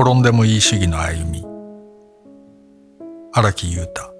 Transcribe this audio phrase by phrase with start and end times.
[0.00, 1.44] 転んでもいい主義の歩み。
[3.32, 4.14] 荒木裕太。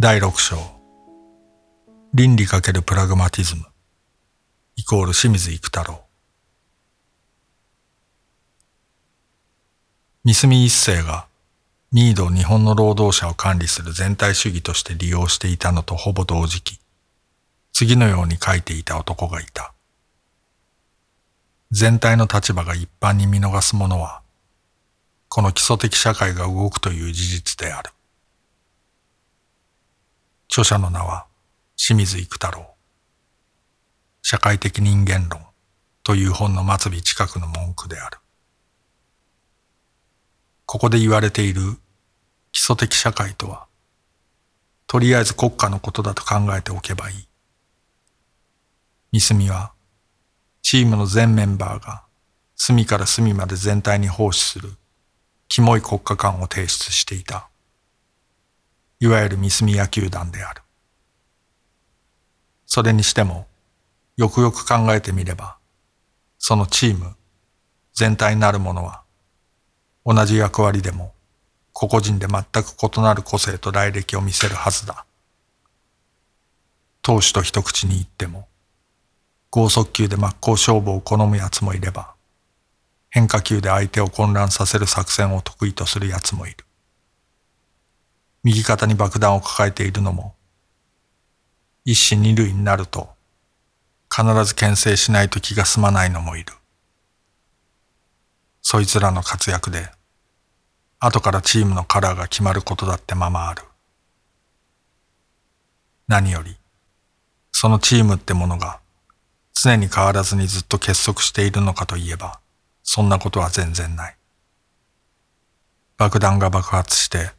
[0.00, 0.56] 第六章。
[2.14, 3.66] 倫理×プラグマティズム。
[4.76, 6.00] イコール清水育太郎。
[10.24, 11.26] 三角一世が
[11.92, 16.78] ミードを日本の労働者を管理する全体主義として利用していたのとほぼ同時期
[17.74, 19.75] 次のように書いていた男がいた。
[21.78, 24.22] 全体の立場が一般に見逃すものは
[25.28, 27.90] この基礎的社会が動くという事実である。
[30.48, 31.26] 著者の名は
[31.76, 32.66] 清水育太郎。
[34.22, 35.42] 社会的人間論
[36.02, 38.20] という本の末尾近くの文句である。
[40.64, 41.60] ここで言われている
[42.52, 43.66] 基礎的社会とは、
[44.86, 47.12] とりあえず国家のことだと考えておけばい
[49.12, 49.20] い。
[49.20, 49.75] 三角は、
[50.68, 52.02] チームの全メンバーが
[52.56, 54.72] 隅から隅まで全体に奉仕する
[55.46, 57.48] キモい国家観を提出していた。
[58.98, 60.62] いわゆるミスミ野球団である。
[62.66, 63.46] それにしても、
[64.16, 65.56] よくよく考えてみれば、
[66.36, 67.14] そのチーム、
[67.94, 69.04] 全体なるものは、
[70.04, 71.14] 同じ役割でも、
[71.72, 75.06] 個々人で全く異なる個性と来歴を見せるはずだ。
[77.02, 78.48] 投手と一口に言っても、
[79.56, 82.14] 剛速球で真っ向勝負を好む奴もいれば、
[83.08, 86.58] 変化球で相手を混乱させる作戦を得意とする奴もいる。
[88.42, 90.34] 右肩に爆弾を抱えているのも、
[91.86, 93.08] 一死二塁になると、
[94.14, 96.52] 必ず牽制しないと気が済まないのもいる。
[98.60, 99.88] そいつらの活躍で、
[100.98, 103.62] 後からチームのカラーが決まることだってままある。
[106.08, 106.58] 何より、
[107.52, 108.80] そのチームってものが
[109.58, 112.40] 常に変わらずにずっと結束しているのかといえば、
[112.82, 114.16] そんなことは全然ない。
[115.96, 117.30] 爆弾が爆発して、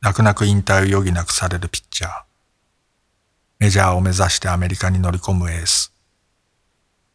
[0.00, 2.22] 泣く泣く引退を余儀なくされるピッチャー。
[3.58, 5.92] メジャーを目指してアメリカに乗り込むエース。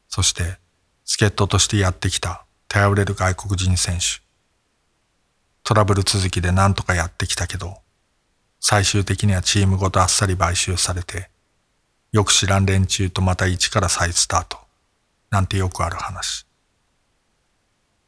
[0.10, 0.58] そして、
[1.06, 4.22] 助っ人としてやってきた頼れる外国人選手。
[5.64, 7.78] トラブル続きで何とかやってきたけど、
[8.60, 11.31] 最終的にはチームごとあっさり買収されて、
[12.12, 14.58] よく知らん連中とまた一から再スタート。
[15.30, 16.46] なんてよくある話。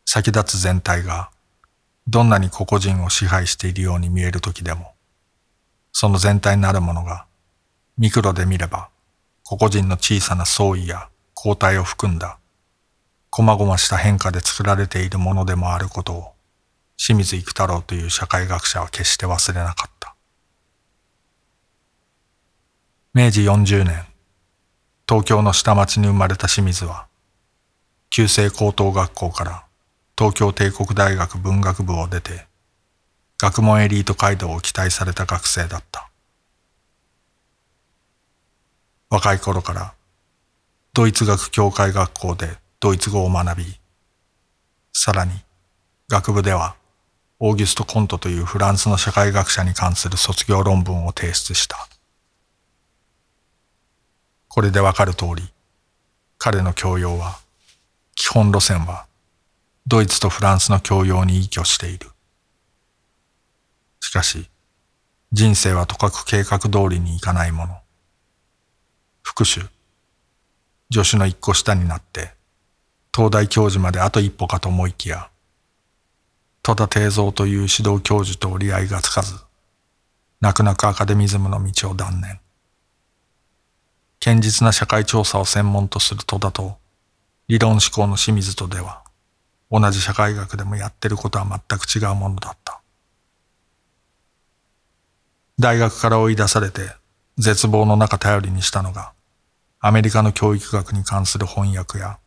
[0.05, 1.29] 先立つ全体が
[2.07, 4.93] どんなに個々人を支配しているように見える時でも、
[5.93, 7.25] その全体なるものが
[7.97, 8.89] ミクロで見れば
[9.43, 12.39] 個々人の小さな相違や交代を含んだ
[13.29, 16.33] 細々した変化で作られているものでもあることを
[16.97, 19.92] 清水育太郎という社会学者は決して忘れなかった。
[23.15, 24.07] 明治40年、
[25.07, 27.05] 東京の下町に生まれた清水は、
[28.09, 29.65] 旧制高等学校から
[30.17, 32.47] 東京帝国大学文学部を出て、
[33.37, 36.09] 学問エリート街道を期待された学生だった。
[39.11, 39.93] 若い頃から、
[40.93, 43.79] ドイツ学協会学校でドイツ語を学び、
[44.91, 45.33] さらに、
[46.09, 46.75] 学部では、
[47.37, 51.92] オーギュスト・コントというフランスの社会学者に関する卒業論文を提出した。
[54.53, 55.51] これでわかる通り、
[56.37, 57.39] 彼の教養は、
[58.13, 59.07] 基本路線は、
[59.87, 62.11] ドイツとフランスの教養に依拠している。
[63.99, 64.47] しかし、
[65.31, 67.79] 人生はとかく計画通りにいかないもの。
[69.23, 69.71] 復讐。
[70.91, 72.35] 助手の一個下になって、
[73.11, 75.31] 東大教授まであと一歩かと思いきや、
[76.61, 79.33] 戸田定蔵という指導教授と折り合いがつかず、
[80.41, 82.42] 泣く泣くアカデミズムの道を断念。
[84.23, 86.77] 堅実な社会調査を専門とする戸田と、
[87.49, 89.03] 理論思考の清水とでは、
[89.69, 92.79] 同じ社会学でもやってることは全く違うものだった。
[95.59, 96.91] 大学から追い出されて
[97.37, 99.13] 絶望の中頼りにしたのが
[99.79, 102.17] アメリカの教育学に関する翻訳や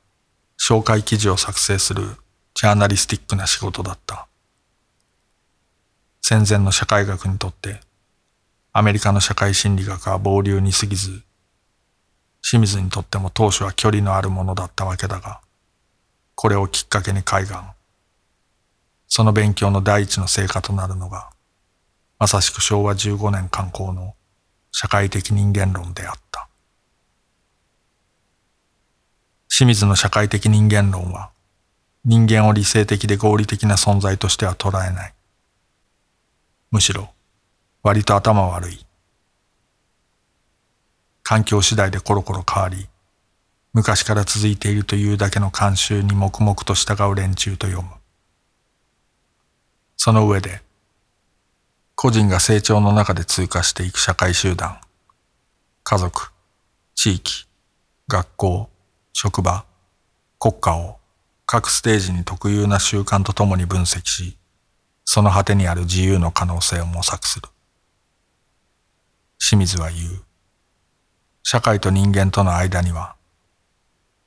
[0.61, 2.03] 紹介記事を作成する
[2.55, 4.29] ジャーナリスティックな仕事だった。
[6.23, 7.81] 戦前の社会学にとって
[8.73, 11.23] アメリカの社会心理学は暴流に過ぎず
[12.49, 15.41] 清水にとっても当初は距離のあるものだったわけだが
[16.37, 17.55] これをきっかけに海岸。
[19.09, 21.31] その勉強の第一の成果となるのが、
[22.19, 24.15] まさしく昭和15年刊行の
[24.71, 26.49] 社会的人間論であった。
[29.49, 31.31] 清水の社会的人間論は、
[32.05, 35.15] 人間を理性的で合理的な存在としては捉えない。
[36.71, 37.09] むしろ、
[37.83, 38.86] 割と頭悪い。
[41.29, 42.87] 環境次第でコロコロ変わり、
[43.73, 47.95] 昔から続いているというだけの慣習に黙々と従う連中と読む。
[49.97, 50.63] その上で、
[51.97, 54.79] 個人が成長の中で通過していく社会集団、
[55.83, 56.31] 家族、
[56.95, 57.49] 地域、
[58.07, 58.71] 学校、
[59.13, 59.65] 職場、
[60.39, 60.99] 国家を
[61.45, 64.39] 各ステージに特有な習慣とともに分析し、
[65.05, 67.49] その果てにある自由の可能性を模索する。
[69.41, 70.27] 清水は言う。
[71.49, 73.15] 社会と人間との間には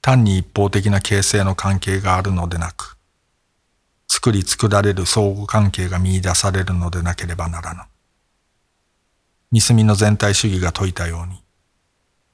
[0.01, 2.97] 単に一方的な形成の関係があるのでなく、
[4.07, 7.81] 作り作られる相互関係が見出されるのでなければならぬ。
[9.51, 11.43] 三隅の全体主義が説いたように、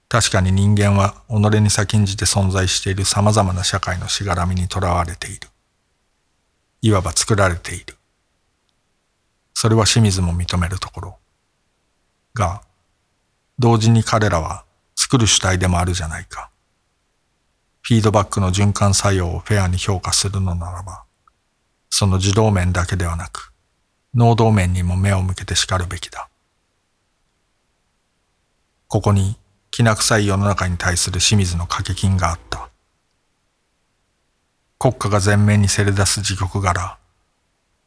[0.08, 5.48] 確かに人間は己に先んじて存在している様々な社会のしがらみにとらわれている。
[6.84, 7.98] いわば作られている。
[9.56, 11.18] それは清水も認めるところ。
[12.36, 12.62] が、
[13.58, 14.65] 同時に彼らは
[15.06, 16.50] 作る主体でもあるじゃないか。
[17.84, 21.04] フィードバックの循環作用をフェアに評価するのならば、
[21.92, 23.54] その自動面だけではなく、
[24.16, 26.28] 能動面にも目を向けて叱るべきだ。
[28.88, 29.38] ここに、
[29.70, 32.72] きな臭い世の中に対する清水の掛け金があった。
[34.80, 36.98] 国家が前面にせり出す自局柄、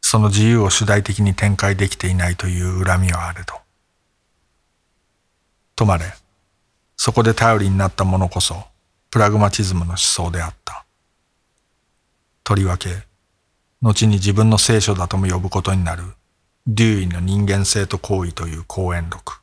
[0.02, 3.54] その自由を主体的に展開できていないという恨みはあれど。
[5.74, 6.12] とまれ、
[7.00, 8.64] そこで頼りになった者こそ、
[9.08, 10.84] プラグマチズムの思想であった。
[12.42, 12.88] とりわけ、
[13.80, 16.02] 後に自分の聖書だとも呼ぶことになる、
[16.66, 19.40] デューイの人間性と行為という講演録。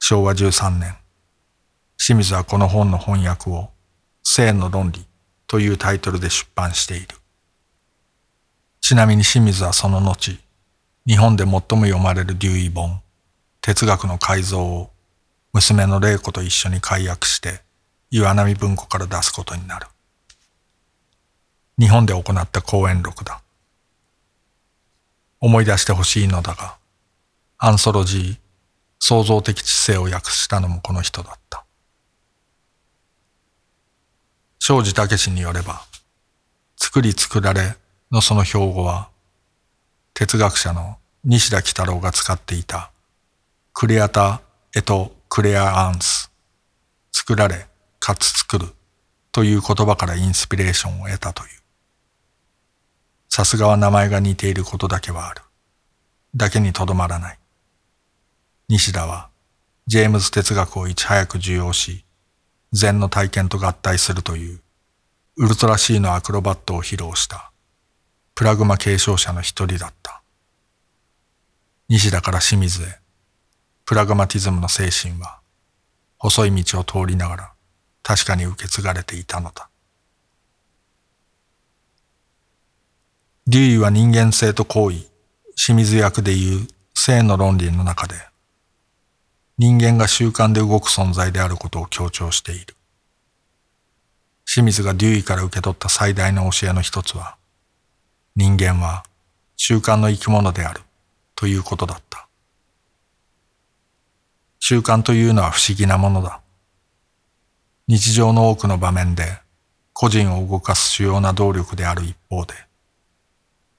[0.00, 0.96] 昭和13年、
[1.96, 3.70] 清水はこの本の翻訳を、
[4.22, 5.06] 性の論理
[5.46, 7.16] というタイトルで出版している。
[8.82, 10.38] ちなみに清水はその後、
[11.06, 13.00] 日本で最も読まれるデューイ本、
[13.62, 14.91] 哲学の改造を
[15.52, 17.60] 娘の玲子と一緒に解約して、
[18.10, 19.86] 岩波文庫から出すことになる。
[21.78, 23.42] 日本で行った講演録だ。
[25.40, 26.76] 思い出してほしいのだが、
[27.58, 28.36] アンソロジー、
[28.98, 31.64] 創造的知性を訳したのもこの人だった。
[34.58, 35.82] 庄司武によれば、
[36.76, 37.76] 作り作られ
[38.10, 39.10] のその標語は、
[40.14, 42.90] 哲学者の西田喜太郎が使っていた、
[43.72, 44.40] クレアタ・
[44.74, 46.30] エト・クレア・アンス、
[47.10, 47.66] 作られ、
[48.00, 48.66] かつ作る
[49.32, 51.48] という言葉からインスピレーションを得たという。
[53.30, 55.40] さすがは名前が似ていることだけはある。
[56.36, 57.38] だけにとどまらない。
[58.68, 59.30] 西田は、
[59.86, 62.04] ジェームズ哲学をいち早く受容し、
[62.74, 64.60] 禅の体験と合体するという、
[65.38, 67.52] ウルトラシーのアクロバットを披露した、
[68.34, 70.20] プラグマ継承者の一人だった。
[71.88, 73.01] 西田から清水へ、
[73.92, 75.40] プラグマティズムの精神は、
[76.16, 77.52] 細い道を通りながら、
[78.02, 79.68] 確かに受け継がれていたのだ。
[83.46, 84.96] デューイは人間性と行為、
[85.56, 88.14] 清水役でいう性の論理の中で、
[89.58, 92.74] 人間が習慣で動く存在であることを強調している。
[94.46, 97.36] 清水がデューイから受け取った最大の教えの一つは、
[98.36, 99.04] 人間は
[99.58, 100.80] 習慣の生き物である
[101.34, 102.11] ということだった。
[104.64, 106.40] 習慣というのは不思議なものだ。
[107.88, 109.40] 日常の多くの場面で
[109.92, 112.54] 個人を動かす主要な動力である一方で、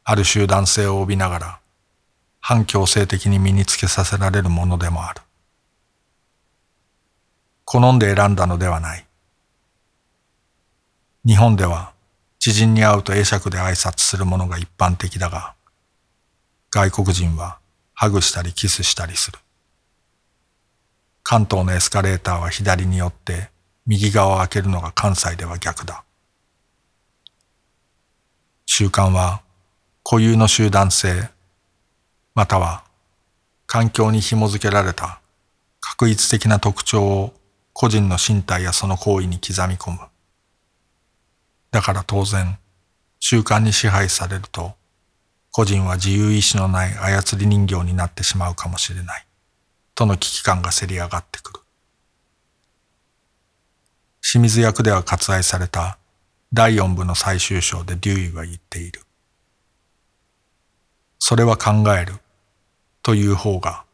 [0.04, 1.60] ある集団性を帯びながら
[2.42, 5.22] 反強制的に身につけさせられるものでもある。
[7.64, 9.06] 好んで選んだのではない。
[11.26, 11.94] 日本では
[12.40, 15.54] 知人に会うと会釈で挨拶するものが一般的だが、
[16.72, 17.60] 外国人は
[17.94, 19.40] ハグしたりキスしたりする。
[21.24, 23.50] 関東のエスカレーターは左によって
[23.86, 26.04] 右側を開けるのが関西では逆だ。
[28.66, 29.42] 習慣は
[30.04, 31.30] 固有の集団性、
[32.36, 32.84] または
[33.66, 35.22] 環境に紐づけられた
[35.80, 37.34] 確一的な特徴を
[37.74, 40.00] 個人の身体やその行為に刻み込む。
[41.72, 42.58] だから当然、
[43.20, 44.74] 習慣に支配されると、
[45.52, 49.26] 個人は自由意志のない操り人形になってしまうかもしれない、
[49.96, 51.60] との危機感がせり上がってくる。
[54.22, 55.98] 清水役では割愛された
[56.54, 59.02] 第四部の最終章でデューイは言っている。
[61.20, 62.14] それは考える
[63.02, 63.86] という方が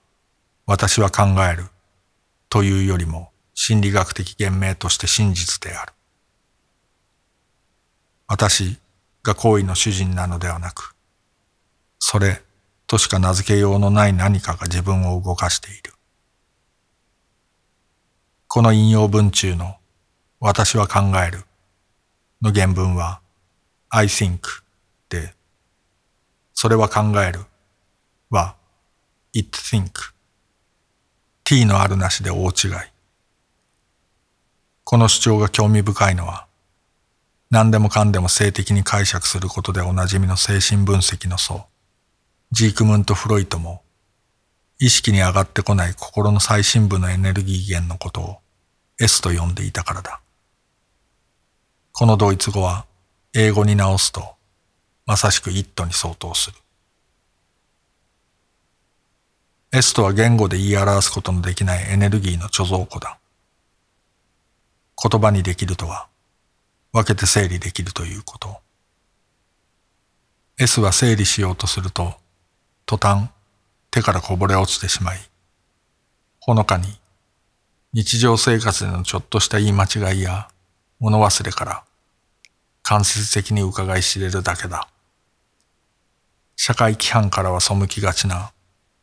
[0.66, 1.66] 私は考える
[2.48, 5.94] というよりも心理学的言明として真実である。
[8.28, 8.78] 私
[9.24, 10.96] が行為の主人なのではなく、
[11.98, 12.42] それ
[12.90, 15.94] としか名付けようのない何かが自分を動かしている。
[18.48, 19.76] この引用文中の
[20.40, 21.44] 私は考える
[22.42, 23.22] の原文は
[23.90, 24.40] I think
[25.08, 25.36] で、
[26.56, 27.42] それは考える
[28.32, 28.56] は
[29.34, 29.92] it think
[31.44, 32.72] t のあるなしで大違い。
[34.84, 36.48] この主張が興味深いのは
[37.52, 41.68] 何でもかんでも性的に解釈することでおなじみの精神分析の層、
[42.52, 43.84] ジークムント・フロイトも
[44.80, 48.38] 意識に上がってこない心の最深部のエネルギー源のことを
[49.00, 50.20] S と呼んでいたからだ。
[51.92, 52.88] このドイツ語は
[53.36, 54.34] 英語に直すと
[55.06, 56.58] まさしく it に相当する。
[59.72, 63.20] S とは言語で言い表すことのできないエネルギーの貯蔵庫だ。
[65.02, 66.08] 言葉にできるとは
[66.94, 68.58] 分けて整理できるということ。
[70.58, 72.16] S は整理しようとすると
[72.90, 73.30] 途端
[73.92, 75.20] 手からこぼれ落ちてしまい、
[76.40, 76.88] ほのかに
[77.94, 80.48] 日常生活でのちょっとした言い間違いや
[80.98, 81.84] 物忘れから
[82.82, 84.88] 間接的に伺い知れるだけだ。
[86.56, 88.54] 社会規範からは背きがちな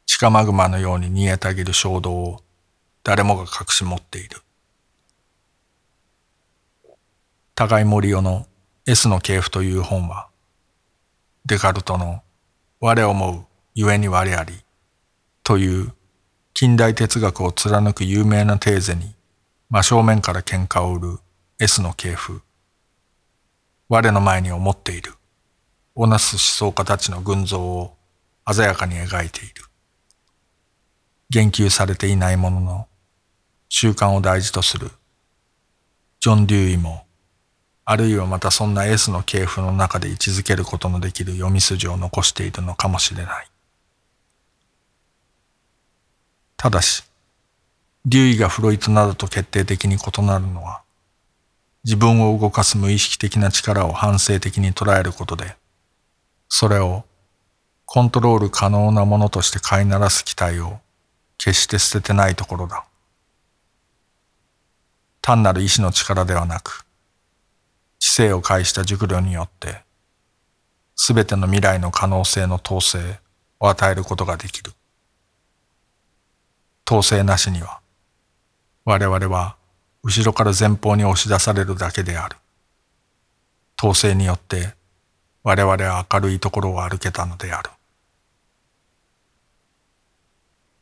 [0.05, 2.43] 地下マグマのように煮えたぎる衝動を
[3.05, 4.41] 誰もが隠し持っている。
[7.55, 8.49] 高井森夫の
[8.85, 10.27] S の系譜という本は、
[11.45, 12.23] デカルトの
[12.81, 13.46] 我思う
[13.79, 14.55] ゆえに我あり
[15.43, 15.93] という
[16.55, 19.15] 近代哲学を貫く有名なテーゼに
[19.69, 21.19] 真正面から喧嘩を売る
[21.59, 22.41] S の系譜。
[23.91, 25.13] 我の前に思っている。
[25.95, 27.95] をなす思想家たちの群像を
[28.51, 29.65] 鮮やかに描いている。
[31.29, 32.89] 言及されていないものの
[33.69, 34.91] 習慣を大事とする。
[36.21, 37.05] ジョン・デューイも、
[37.85, 43.47] あるいはまたそんな S の系譜の中で位置づけることのできる読み筋を残しているのかもしれない。
[46.57, 47.05] ただし、
[48.05, 50.83] デューイがフロイトなどと決定的に異なるのは、
[51.85, 55.57] 自分を動かす無意識的な力を反省的に捉えることで、
[56.49, 57.05] それを
[57.85, 60.79] コントロール可能なものとして飼いならす期待を
[61.39, 62.85] 決して捨ててないところだ。
[65.21, 66.87] 単なる意志の力ではなく、
[67.99, 69.83] 知性を介した熟慮によって、
[70.95, 73.19] すべての未来の可能性の統制
[73.61, 74.73] を与えることができる。
[76.87, 77.81] 統制なしには、
[78.85, 79.57] 我々は
[80.05, 82.37] 後ろから前方に押し出されるだけである。
[83.79, 84.75] 統制によって
[85.43, 87.71] 我々は明るいところを歩けたのである。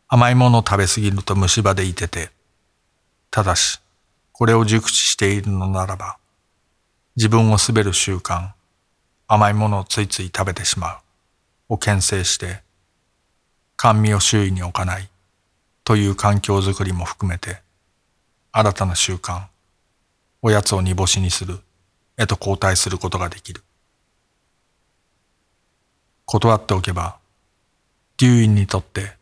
[0.08, 2.30] 甘いものを食べ過ぎると虫歯でいてて、
[3.30, 3.80] ただし、
[4.32, 6.18] これを熟知しているのならば、
[7.16, 8.52] 自分を滑る習慣、
[9.26, 10.94] 甘いものをついつい食べてしま
[11.68, 12.62] う、を牽制して、
[13.76, 15.08] 甘味を周囲に置かない、
[15.85, 17.62] という環境づくりも含めて、
[18.53, 19.49] 新たな習慣、
[20.43, 21.61] おやつを煮干しにする、
[22.17, 23.62] へと交代することができる。
[26.25, 27.19] 断っておけば、
[28.17, 29.17] デューインにとって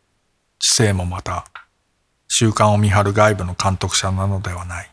[0.59, 1.45] 知性もまた
[2.27, 4.91] 習慣を見張る外部の監督者なのではない。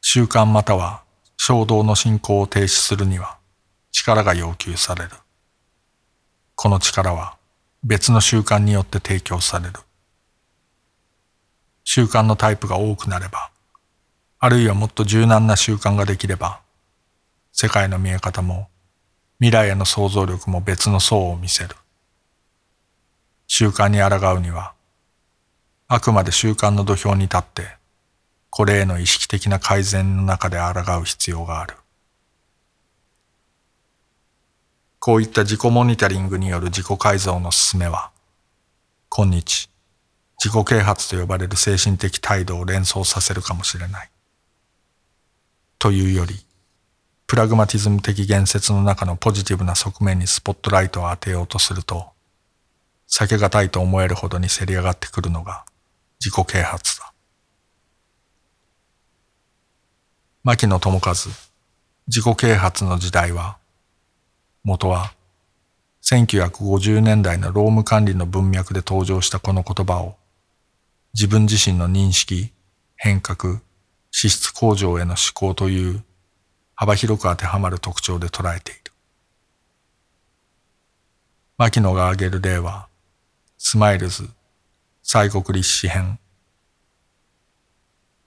[0.00, 1.02] 習慣または
[1.36, 3.38] 衝動の進行を停止するには
[3.90, 5.10] 力が要求される。
[6.54, 7.35] この力は
[7.88, 9.74] 別の習慣によって提供される。
[11.84, 13.52] 習慣のタイプが多くなれば、
[14.40, 16.62] あるいはもっと柔軟な習慣ができれば、
[17.52, 18.66] 世界の見え方も
[19.38, 21.76] 未来への想像力も別の層を見せる。
[23.46, 24.72] 習慣に抗うには、
[25.86, 27.76] あくまで習慣の土俵に立って、
[28.50, 31.76] これへの意識的な改善の中で抗う必要がある。
[35.06, 38.10] こういった自己モニタリングによる自己改造の進めは、
[39.08, 39.70] 今日、
[40.42, 44.10] 自己啓発と呼ばれる精神的態度を連想させるかもしれない。
[45.78, 46.34] というより、
[47.28, 52.08] プラグマティズム的言説の中のポジティブな側面にスポットライトを当てようとすると、
[53.08, 55.66] 避けがたいと思えるほどにせり上がってくるのが
[56.18, 57.12] 自己啓発だ。
[60.42, 61.30] 牧野智和、自
[62.08, 63.58] 己啓発の時代は、
[64.66, 65.12] 元は
[66.02, 70.16] 1950年代の労務管理の文脈で登場したこの言葉を
[71.14, 72.50] 自分自身の認識、
[72.96, 73.60] 変革、
[74.10, 76.02] 資質向上への志向という
[76.74, 78.80] 幅広く当てはまる特徴で捉えている。
[81.58, 82.88] 牧野が挙げる例は、
[83.58, 84.28] スマイルズ、
[85.04, 86.18] 西国立志編。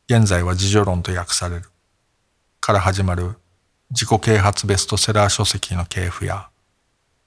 [0.08, 1.64] 現在は自助論と訳される。
[2.62, 3.36] から始まる
[3.92, 6.50] 自己啓発ベストセラー書籍の系譜や、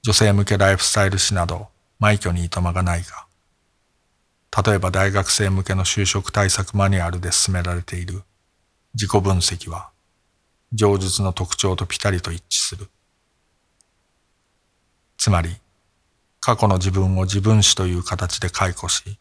[0.03, 3.27] 女性向けライフスタイル誌など、枚挙にいとまがないが、
[4.65, 8.23] 例えば大学生向けの就職対策マニュアルで進められている
[8.93, 9.89] 自己分析は
[10.75, 12.89] 上述の特徴とピタリと一致する。
[15.17, 15.57] つまり、
[16.41, 19.19] 過去の自分を自分史という形で解雇し、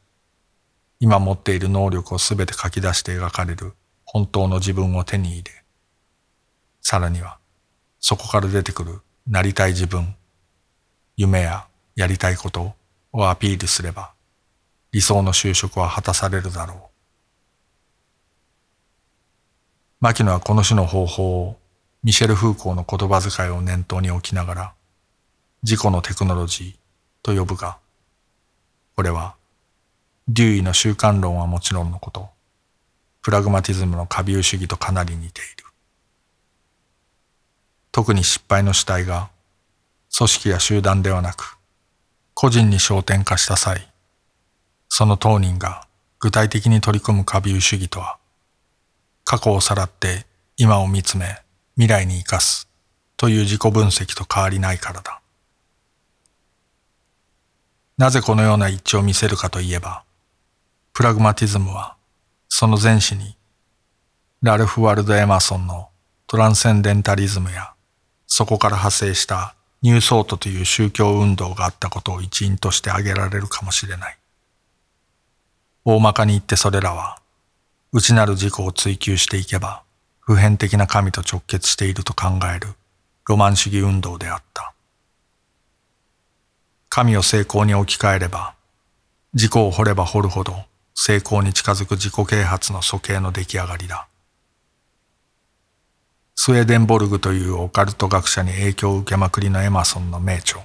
[1.00, 3.74] 今持っている能力をすべて書き出して描かれる
[4.06, 5.61] 本当の自分を手に入れ、
[6.82, 7.38] さらには
[8.00, 10.16] そこから出てくるなりたい自分、
[11.16, 12.74] 夢ややりたいこと
[13.14, 14.12] をアピールすれば
[14.92, 16.78] 理想の就職は果たされるだろう。
[20.02, 21.58] 牧野はこの種の方法を
[22.04, 24.74] ミシェル・フーコーの言葉遣いを念頭に置きながら
[25.62, 26.76] 自己のテクノロジー
[27.22, 27.78] と呼ぶが、
[28.96, 29.36] これは
[30.28, 32.30] デューイの習慣論はもちろんのこと、
[33.22, 35.71] プラグマティズムの過敏主義とかなり似ている。
[37.92, 39.30] 特に失敗の主体が
[40.16, 41.58] 組織や集団ではなく
[42.34, 43.88] 個人に焦点化した際、
[44.90, 45.88] その当人が
[46.20, 48.18] 具体的に取り組む過敏主義とは、
[49.26, 50.26] 過去をさらって
[50.58, 51.38] 今を見つめ
[51.76, 52.68] 未来に生かす
[53.16, 55.22] という自己分析と変わりないからだ。
[57.98, 60.04] なぜこのような一致を見せるかといえば、
[60.94, 61.96] プラグマティズムは
[62.50, 63.36] その前史に
[64.42, 65.90] ラルフ・ワルド・エマソンの
[66.26, 67.71] トランセンデンタリズムや
[68.34, 74.18] そこから派生したニューソートという宗教運動があったことを一因として挙げられるかもしれない。
[75.84, 77.20] 大まかに言ってそれらは
[77.92, 79.84] 内なる自己を追求していけば
[80.22, 82.70] 普遍的な神と直結していると考える
[83.28, 84.74] ロマン主義運動であった。
[86.88, 88.54] 神を成功に置き換えれば
[89.34, 90.56] 自己を掘れば掘るほど
[90.96, 94.08] 成功に近づく自己啓発の素形の出来上がりだ。
[96.44, 100.60] スウェーデンボルグというオカルト学者に影響を受けまくりのエマソンの名著、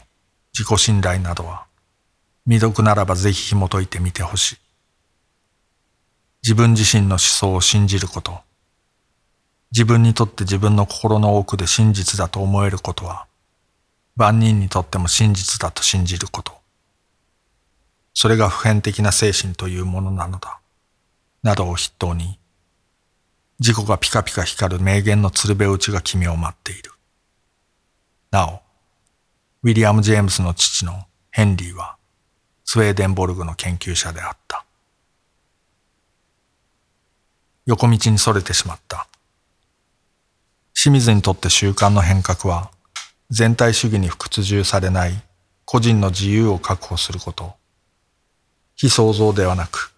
[0.58, 1.66] 自己信頼などは、
[2.46, 4.56] 未読ならばぜひ紐解いてみてほしい。
[6.42, 8.40] 自分自身の思想を信じること、
[9.70, 13.26] 自分にとって自分の心の奥で真実だと思えることは、
[14.16, 16.54] 万人にとっても真実だと信じること。
[18.14, 20.58] それが普遍的な精神というものなのだ。
[21.42, 22.38] などを筆頭に、
[23.58, 26.92] 自己がピカピカ光る名言の鶴瓶打ちが君を待っている。
[28.30, 28.60] なお、
[29.62, 31.96] ウィリアム・ジェームスの父のヘンリーは、
[32.64, 34.64] スウェーデンボルグの研究者であった。
[37.64, 39.08] 横道にそれてしまった。
[40.74, 42.70] 清水にとって習慣の変革は、
[43.30, 45.22] 全体主義に屈従されない
[45.64, 47.54] 個人の自由を確保すること。
[48.76, 49.95] 非創造ではなく、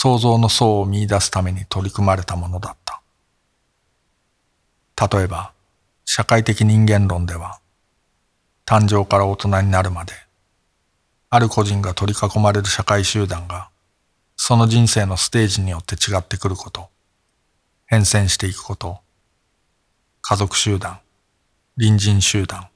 [0.00, 3.02] 創造の層を見出すために取り組まれたものだった。
[5.10, 5.52] 例えば、
[6.04, 7.58] 社会的人間論では、
[8.64, 10.12] 誕生から大人になるまで、
[11.30, 13.70] ある個人が取り囲まれる社会集団が、
[14.36, 16.90] その人生のステージによって違ってくること、
[17.86, 19.00] 変遷していくこと、
[20.20, 21.00] 家族集団、
[21.76, 22.68] 隣人集団、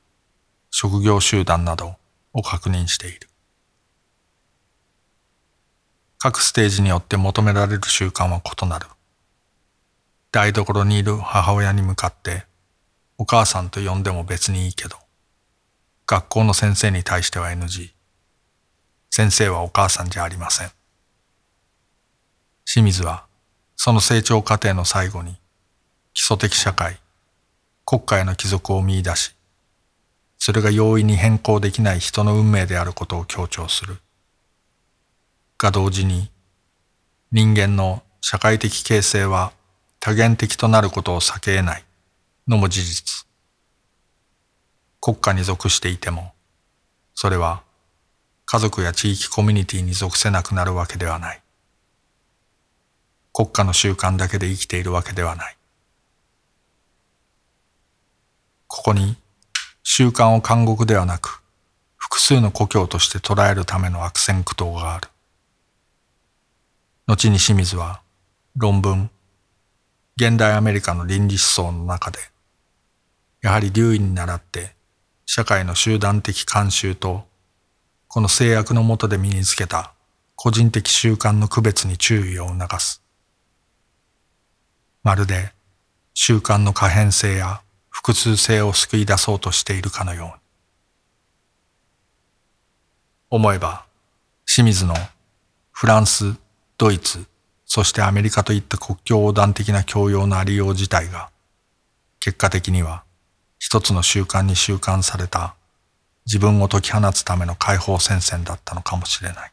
[0.72, 1.94] 職業集団など
[2.32, 3.28] を確認している。
[6.24, 8.86] 各ステージによって求められる習慣は異なる。
[10.30, 12.44] 台所にいる母親に向かって
[13.18, 14.94] お母さんと呼んでも別にいいけど、
[16.06, 17.90] 学校の先生に対しては NG。
[19.10, 20.70] 先生はお母さんじゃありません。
[22.66, 23.24] 清水は
[23.74, 25.34] その成長過程の最後に
[26.14, 27.00] 基礎的社会、
[27.84, 29.34] 国家への帰属を見出し、
[30.38, 33.96] それが容易に変更できない人の運命であることを強調する。
[35.62, 36.28] が同時に
[37.30, 39.52] 人間の社会的形成は
[40.00, 41.84] 多元的となることを避け得ない
[42.48, 43.26] のも事実。
[45.00, 46.32] 国家に属していても、
[47.14, 47.62] それは
[48.44, 51.40] 家族や地域コミュニティに属せなくなるわけではない。
[53.32, 55.56] 国家の習慣だけで生きているわけではない。
[58.66, 59.16] ここに
[59.84, 61.40] 習慣を監獄ではなく
[61.96, 65.11] 複数の故郷として捉えるための悪戦苦闘がある。
[67.12, 68.00] 後に清水は
[68.56, 69.10] 論文、
[70.16, 72.18] 現代アメリカの倫理思想の中で、
[73.42, 74.74] やはり竜医に倣って
[75.26, 77.26] 社会の集団的慣習と
[78.08, 79.92] この制約の下で身につけた
[80.36, 83.02] 個人的習慣の区別に注意を促す。
[85.02, 85.52] まるで
[86.14, 90.32] 習慣の可変性や複数性を救い出そうとしているかのように。
[93.28, 93.84] 思えば
[94.46, 94.94] 清水の
[95.72, 96.36] フランス
[96.78, 97.26] ドイツ、
[97.64, 101.30] そしてアメリカといった国境横断的な教養のありよう自体が、
[102.20, 103.04] 結果的には
[103.58, 105.54] 一つの習慣に習慣された
[106.26, 109.52] 自分を解き放つための解放戦線だったのかもしれない。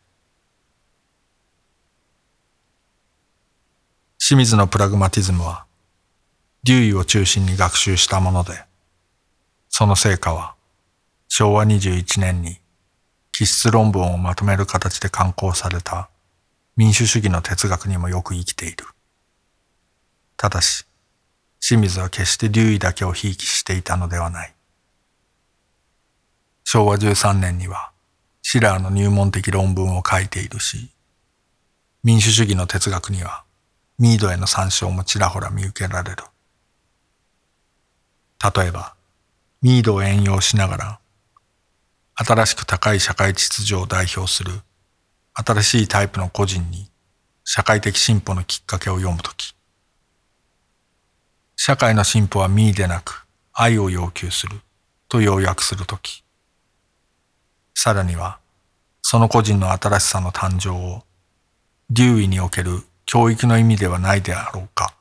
[4.17, 5.65] 清水のプラグマティズムは
[6.63, 8.63] デューイを中心に学習したもので、
[9.69, 10.55] その成果は
[11.27, 12.58] 昭和21年に
[13.32, 16.10] 気質論文をまとめる形で刊行された
[16.80, 18.86] 民主主義の哲学にもよく生きている。
[20.38, 20.86] ただし、
[21.60, 24.54] 清水は決してデューイだけをひいきしていたのではない。
[26.63, 27.92] 昭和13年には
[28.42, 30.89] シラーの入門的論文を書いているし、
[32.02, 33.44] 民主主義の哲学には
[33.98, 36.24] ミードへの参照もちらほら見受けられる。
[38.56, 38.96] 例えば、
[39.62, 41.00] ミードを援用しながら、
[42.15, 44.62] 新しく高い社会秩序を代表する
[45.41, 46.89] 新しいタイプの個人に
[47.45, 49.56] 社会的進歩のきっかけを読むとき、
[51.56, 54.58] 社会の進歩はミーでなく愛を要求する
[55.08, 56.25] と要約するとき、
[57.73, 58.39] さらには
[59.02, 61.04] その個人の新しさの誕生を
[61.89, 64.93] デューイにおける教育の意味ではないであろうか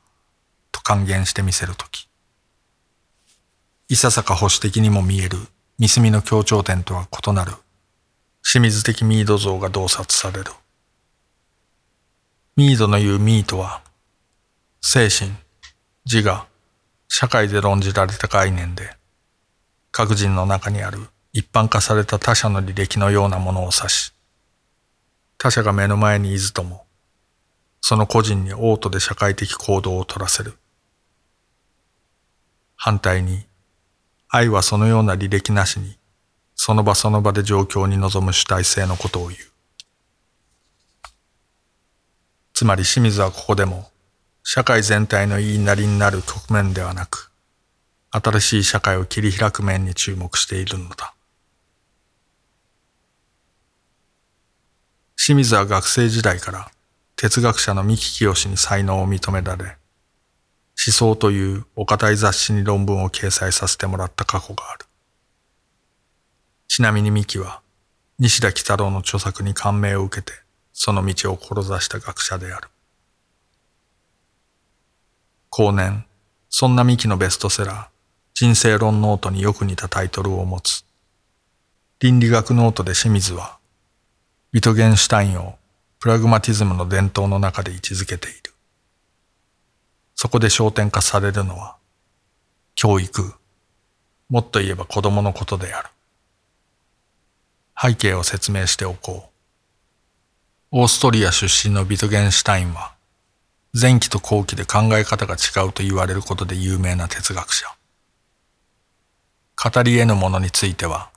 [0.71, 2.07] と還元してみせるとき、
[3.89, 5.37] いささか保守的にも見える
[5.77, 7.51] ミスミの強調点とは異なる
[8.51, 10.51] 清水的ミード像が洞察される。
[12.55, 13.83] ミードの言うミーとは、
[14.81, 15.33] 精神、
[16.11, 16.47] 自我、
[17.07, 18.89] 社会で論じられた概念で、
[19.91, 20.97] 各人の中にある
[21.31, 24.13] 一般化された他者の履歴のようなものを指し、
[25.37, 26.87] 他者が目の前にいずとも、
[27.81, 30.57] その個人にオートで社会的行動を取らせる。
[32.75, 33.45] 反対に、
[34.27, 35.98] 愛はそのような履歴なしに、
[36.61, 39.39] その場その場で状況に臨む主体性のことを言う。
[42.53, 43.89] つまり清水はここでも、
[44.43, 47.31] 社会全体の言いなりになる局面ではなく、
[48.11, 51.13] 新しい社会を切り開く面に注目しているのだ。
[55.15, 56.69] 清水は学生時代から
[57.15, 64.88] 哲学者の三木清に才能を認められ、思想というお堅い雑誌に論文を掲載させてもらった過去がある。
[66.69, 67.61] ちなみに三木は
[68.19, 70.31] 西田幾多郎の著作に感銘を受けて
[70.71, 72.69] その道を志した学者である。
[75.49, 76.05] 後年、
[76.49, 77.87] そんな三木のベストセラー、
[78.33, 80.85] 人生論ノートによく似たタイトルを持つ。
[81.99, 83.57] 倫理学ノートで清水は、
[84.53, 85.57] ビトゲンシュタインを
[85.99, 88.53] プラグマティズムの伝統の中で位置づけている。
[90.15, 91.75] そこで焦点化されるのは、
[92.75, 93.33] 教育、
[94.29, 95.89] もっと言えば子供のことである。
[97.81, 99.29] 背景を説明しておこ
[100.71, 100.79] う。
[100.81, 102.93] オーストリア出身のビトゲンシュタインは、
[103.79, 107.67] 前期と後期で考え方が違うと言われることで有名な哲学者。
[109.55, 111.09] 語り得ぬものについては、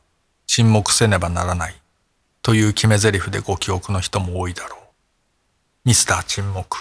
[0.46, 1.74] 沈黙せねばならない
[2.42, 4.80] という決め台詞でご記憶の人も多いだろう。
[5.84, 6.78] ミスター沈黙。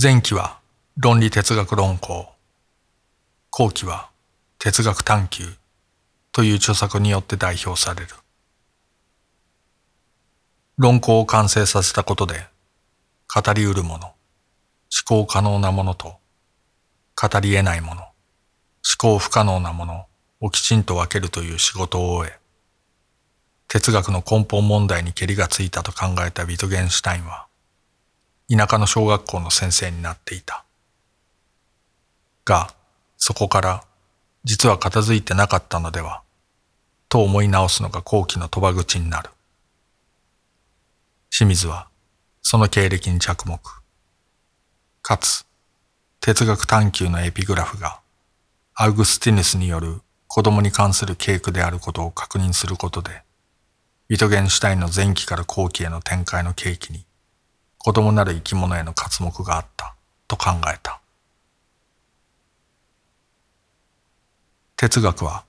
[0.00, 0.60] 前期は
[0.96, 2.28] 論理哲学論考、
[3.50, 4.08] 後期は
[4.60, 5.56] 哲学探求
[6.36, 8.08] という著作によって代表される。
[10.76, 12.46] 論考を完成させたことで、
[13.34, 16.18] 語り得るもの、思考可能なものと、
[17.18, 18.12] 語り得ないもの、思
[18.98, 20.04] 考不可能なもの
[20.42, 22.38] をきちんと分けるという仕事を終え、
[23.68, 27.46] 哲学の根本問題にけりがついたと考えたビトゲンシュタインは、
[28.54, 30.66] 田舎の小学校の先生になっていた。
[32.44, 32.74] が、
[33.16, 33.84] そこから
[34.44, 36.25] 実は片付いてなかったのでは、
[37.16, 39.30] と思い直すのが後期の賭場口になる。
[41.30, 41.88] 清水は
[42.42, 43.58] その経歴に着目。
[45.00, 45.46] かつ、
[46.20, 48.00] 哲学探求のエピグラフが
[48.74, 53.22] アウグスティヌスによる子供に関する稽古であることを確認することで、
[54.08, 57.06] ビトゲンシュタインの前期から後期への展開の契機に
[57.78, 59.94] 子供なる生き物への活目があった
[60.28, 61.00] と考えた。
[64.76, 65.45] 哲学は、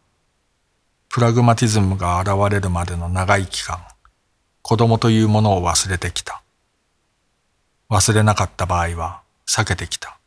[1.18, 3.80] プラグマティズムが現れるまでの長い期間、
[4.62, 6.44] 子供というものを忘れてきた。
[7.90, 10.20] 忘れなかった場合は避けてきた。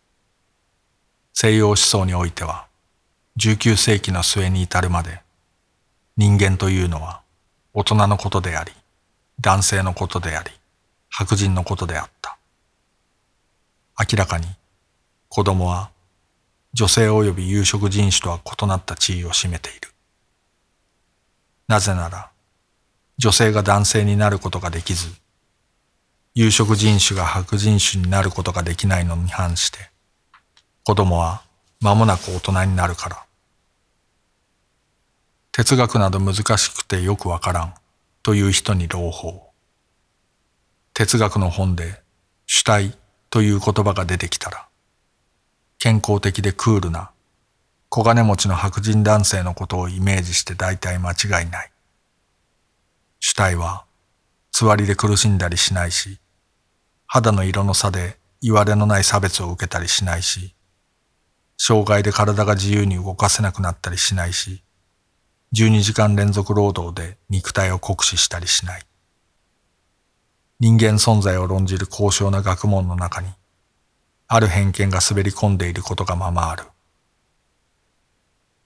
[1.33, 2.67] 西洋思想においては、
[3.39, 5.23] 19世紀の末に至るまで、
[6.17, 7.21] 人間というのは
[7.73, 8.73] 大人のことであり、
[9.41, 10.51] 男性のことであり、
[11.09, 12.37] 白人のことであった。
[13.97, 14.49] 明らかに
[15.29, 15.93] 子供は
[16.75, 19.90] 女性及び有色人種とは異なった地位を占めている。
[21.71, 22.33] なぜなら
[23.17, 25.09] 女性が男性になることができず、
[26.35, 29.79] 有色人種が白人種になることができないのに反して、
[30.83, 31.45] 子供は
[31.81, 33.25] 間もなく大人になるから。
[35.53, 37.75] 哲学など難しくてよくわからん
[38.25, 39.51] という人に朗報。
[40.93, 42.03] 哲学の本で
[42.47, 44.67] 主体という言葉が出てきたら、
[45.79, 47.13] 健康的でクールな
[47.93, 51.73] 小金持ちの白人男性のことをイメージして大体間違いない。
[53.19, 53.85] 主体は、
[54.53, 56.21] つわりで苦しんだりしないし、
[57.05, 60.55] 肌の色の差で言われのない差別を受けたりしないし、
[61.59, 64.63] 障害で体が自由に動かせなくなったりしないし、
[65.53, 68.87] 12時間連続労働で肉体を酷使したりしない。
[70.61, 73.31] 人間存在を論じる高尚な学問の中に、
[74.29, 76.63] ある偏見が滑り込んでいることがままある。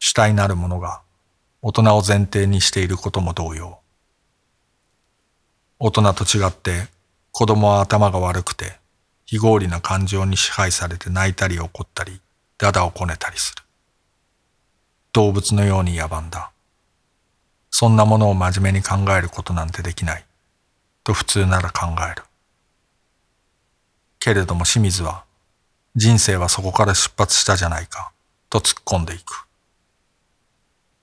[0.06, 1.00] 主体なるものが
[1.62, 3.78] 大人を前提にしていることも同様。
[5.78, 6.88] 大人と違って
[7.32, 8.76] 子供は頭が悪くて
[9.24, 12.20] 非合理な感情に支配されて泣いたり怒ったり
[12.58, 13.62] だだをこねたりする。
[15.14, 16.50] 動物のように野蛮だ。
[17.70, 20.26] そんなものを真面目に考えることなんてできない。
[21.02, 22.24] と普通なら考える。
[24.18, 25.24] けれども清水は
[25.96, 28.12] 人生はそこから出発したじゃないか
[28.50, 29.43] と突っ込んでいく。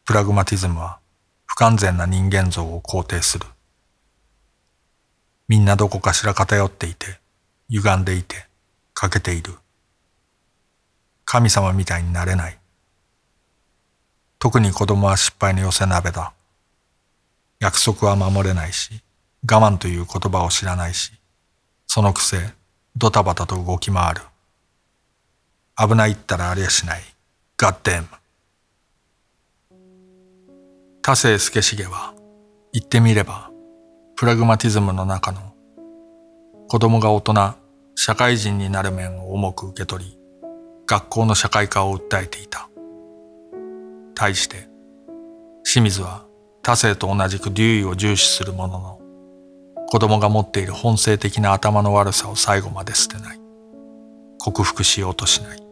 [0.06, 1.00] プラグマティズムは
[1.46, 3.46] 不完全な人間像を肯定する。
[5.48, 7.20] みんなどこかしら偏っていて、
[7.70, 8.48] 歪んでいて、
[8.94, 9.54] 欠けている。
[11.26, 12.58] 神様みたいになれない。
[14.40, 16.34] 特に子供は失敗の寄せ鍋だ。
[17.60, 19.02] 約束は守れないし、
[19.44, 21.12] 我慢という言葉を知らないし、
[21.86, 22.54] そのくせ、
[22.96, 24.22] ドタバタと動き回る。
[25.78, 27.02] 危ないったらありゃしない。
[27.58, 28.08] ガッテン。
[31.04, 32.14] 多世助重は
[32.72, 33.50] 言ってみれば
[34.16, 35.56] プラグマティズムの中の
[36.68, 37.56] 子供が大人
[37.96, 40.20] 社会人になる面を重く受け取り
[40.86, 42.70] 学校の社会化を訴えていた。
[44.14, 44.68] 対して
[45.64, 46.28] 清水は
[46.62, 49.02] 多世と同じく竜位を重視するものの
[49.90, 53.40] 子供が持っている本性的な頭の悪さを最後まで捨てない。
[54.38, 55.64] 克服しようとしない。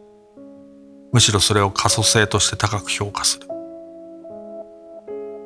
[1.12, 3.49] むしろそれを可塑性として高く評価する。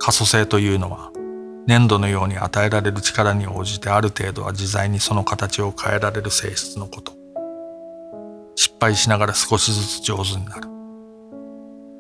[0.05, 1.13] 可塑性というのは
[1.67, 7.15] 粘土のように与えられる力に応じてある程度は自在にその形を変えられる性質のこと。
[8.55, 10.69] 失敗しながら少しずつ上手になる。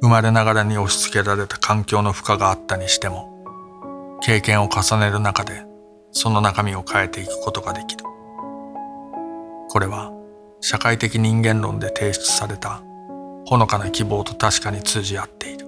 [0.02, 3.42] 生まれながらに押し付けられた環境の負荷があったにしても、
[4.20, 5.64] 経験を重ねる中で
[6.12, 8.04] その中身を変えていくことができる。
[9.70, 10.12] これは
[10.60, 12.82] 社会的人間論で提出された
[13.46, 15.63] ほのかな希望と確かに通じ合っている。